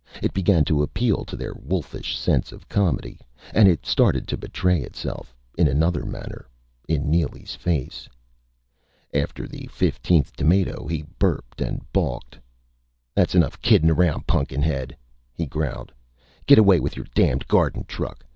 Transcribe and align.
It 0.23 0.33
began 0.33 0.65
to 0.65 0.81
appeal 0.81 1.25
to 1.25 1.35
their 1.35 1.53
wolfish 1.53 2.17
sense 2.17 2.51
of 2.51 2.67
comedy. 2.67 3.19
And 3.53 3.67
it 3.69 3.85
started 3.85 4.27
to 4.29 4.35
betray 4.35 4.79
itself 4.81 5.35
in 5.59 5.67
another 5.67 6.07
manner 6.07 6.47
in 6.87 7.07
Neely's 7.11 7.53
face. 7.53 8.09
After 9.13 9.47
the 9.47 9.67
fifteenth 9.67 10.35
tomato, 10.35 10.87
he 10.87 11.05
burped 11.19 11.61
and 11.61 11.85
balked. 11.93 12.39
"That's 13.13 13.35
enough 13.35 13.61
kiddin' 13.61 13.91
around, 13.91 14.25
Pun'kin 14.25 14.63
head," 14.63 14.97
he 15.35 15.45
growled. 15.45 15.91
"Get 16.47 16.57
away 16.57 16.79
with 16.79 16.95
your 16.95 17.05
damned 17.13 17.47
garden 17.47 17.83
truck! 17.83 18.25